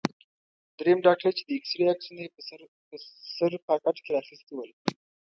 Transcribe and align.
دریم 0.79 0.99
ډاکټر 1.07 1.31
چې 1.37 1.43
د 1.45 1.49
اېکسرې 1.55 1.83
عکسونه 1.93 2.19
یې 2.25 2.29
په 2.89 2.97
سر 3.35 3.51
پاکټ 3.67 3.95
کې 4.03 4.09
را 4.13 4.19
اخیستي 4.23 4.53
ول. 4.55 4.71